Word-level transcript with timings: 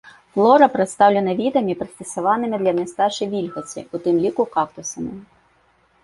Флора 0.35 0.67
прадстаўлена 0.75 1.33
відамі, 1.41 1.73
прыстасаванымі 1.81 2.57
да 2.67 2.71
нястачы 2.79 3.23
вільгаці, 3.33 3.81
у 3.97 4.01
тым 4.07 4.15
ліку 4.25 4.47
кактусамі. 4.57 5.13